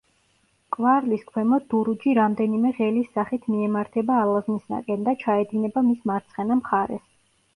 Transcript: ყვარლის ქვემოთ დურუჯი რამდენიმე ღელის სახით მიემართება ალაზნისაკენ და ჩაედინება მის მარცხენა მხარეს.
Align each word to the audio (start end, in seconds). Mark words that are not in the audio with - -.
ყვარლის 0.75 1.25
ქვემოთ 1.31 1.65
დურუჯი 1.73 2.13
რამდენიმე 2.19 2.71
ღელის 2.79 3.11
სახით 3.19 3.45
მიემართება 3.55 4.15
ალაზნისაკენ 4.23 5.05
და 5.09 5.15
ჩაედინება 5.25 5.87
მის 5.91 6.03
მარცხენა 6.13 6.61
მხარეს. 6.65 7.05